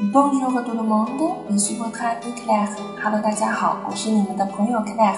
[0.00, 1.08] Bonjour tout le monde,
[1.50, 5.16] je suis votre c l a i r e Hello，大家好，我是你们的朋友 Claire，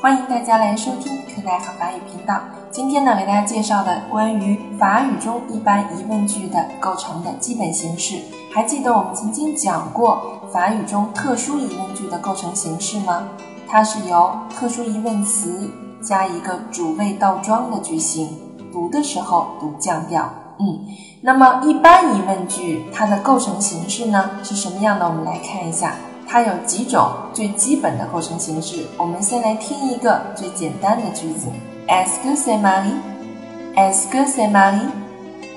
[0.00, 2.40] 欢迎大家来收听 Claire 法语频道。
[2.70, 8.22] 今天呢，为大家介绍的关于法语中一般疑问句的构成的基本形式。
[8.54, 13.24] 还记得我们曾经讲过法语中特殊疑问句的构成形式吗？
[13.68, 15.70] 它是由特殊疑问词
[16.00, 18.30] 加一个主谓倒装的句型，
[18.72, 20.26] 读的时候读降调。
[20.64, 20.78] 嗯，
[21.22, 25.04] 那么一般疑问句它的构成形式呢是什么样的？
[25.04, 25.96] 我们来看一下，
[26.28, 28.86] 它有几种最基本的构成形式。
[28.96, 31.48] 我们先来听一个最简单的句子
[31.88, 34.86] ：Est-ce que c'est Marie？Est-ce que c'est Marie？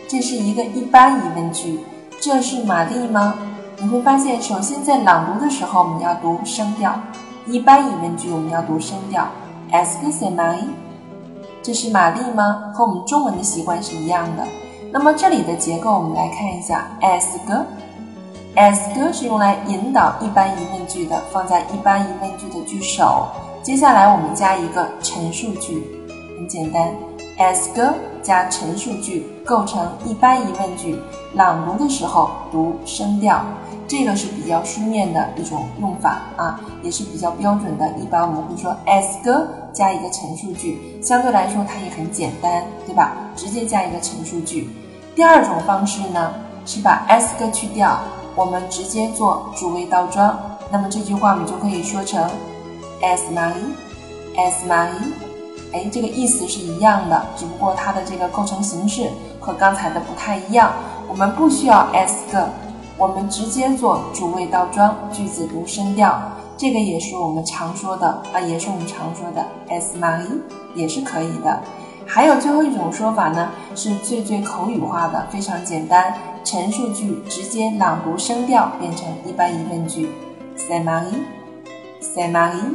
[0.07, 1.81] 这是一个一般疑问句，
[2.19, 3.35] 这是玛丽吗？
[3.77, 6.99] 你会发现，首先在朗读的时候我们要读声调，
[7.45, 9.27] 一般疑问句我们要读声调。
[9.71, 10.69] Est-ce que c'est Marie？
[11.61, 12.71] 这是玛丽吗？
[12.73, 14.43] 和我们中文的习惯是一样的。
[14.97, 23.27] 那么这里的结构，我们来看一下，est-ce que，est-ce que 是用来引导一般疑问句的，放在一般疑问句的句首。
[23.61, 25.83] 接下来我们加一个陈述句，
[26.37, 26.93] 很简单
[27.37, 30.97] ，est-ce que 加陈述句构成一般疑问句。
[31.33, 33.43] 朗读的时候读声调，
[33.89, 37.85] 这个是比较书面的一种用法啊，也是比较标准的。
[38.01, 43.11] 一般我们会说 est-ce que 加一个陈述句，相对来说它也很简单，对吧？
[43.35, 44.69] 直接加一个陈述句。
[45.15, 46.33] 第二种方式呢，
[46.65, 47.97] 是把 s 个去掉，
[48.35, 50.37] 我们直接做主谓倒装。
[50.69, 52.21] 那么这句话我们就可以说成
[53.01, 55.13] as Mary，as Mary
[55.71, 60.73] 哎，这个意思是一样的，只不过它的这个构成形式和刚才的不太一样。
[61.07, 62.49] 我们不需要 s 个，
[62.97, 66.21] 我们直接做主谓倒装，句子读声调。
[66.57, 70.41] 这个也是我们常说的啊，也是我们常说的 as Mary
[70.75, 71.61] 也是可以的。
[72.15, 76.13] 还有最后一种说法呢，是最最口语化的，非常简单，
[76.45, 80.09] 陈述句直接朗读声调变成一般疑问句
[80.55, 82.73] ，say Marie，say Marie，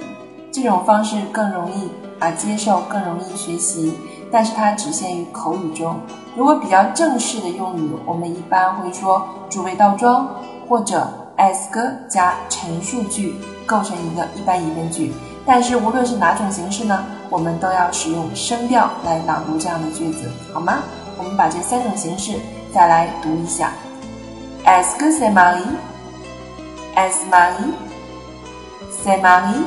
[0.53, 1.89] 这种方式更容易
[2.19, 3.95] 啊接受，更容易学习，
[4.31, 5.99] 但是它只限于口语中。
[6.37, 10.29] 如果比较正式的用语，我们一般会说主谓倒装
[10.69, 15.11] 或者 ask 加陈述句构成一个一般疑问句。
[15.51, 20.79] 但是无论是哪种形式呢，我们都要使用声调来朗读这样的句子，好吗？
[21.19, 22.39] 我们把这三种形式
[22.73, 23.73] 再来读一下。
[24.65, 29.65] Est-ce que c'est Marie？Est-ce Marie？C'est Marie？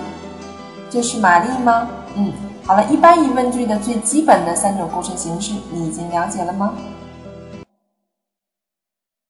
[0.90, 1.90] 这是玛丽吗？
[2.16, 2.32] 嗯，
[2.66, 6.76] 好了，一般疑问句的最基本的三种构成形式，你已经了解了吗？